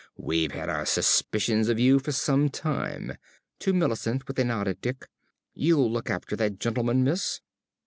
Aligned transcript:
We've 0.17 0.51
had 0.53 0.67
our 0.67 0.87
suspicions 0.87 1.69
of 1.69 1.79
you 1.79 1.99
for 1.99 2.11
some 2.11 2.49
time. 2.49 3.19
(To 3.59 3.71
Millicent, 3.71 4.27
with 4.27 4.39
a 4.39 4.43
nod 4.43 4.67
at 4.67 4.81
Dick). 4.81 5.07
You'll 5.53 5.91
look 5.91 6.09
after 6.09 6.35
that 6.37 6.57
gentleman, 6.57 7.03
miss? 7.03 7.39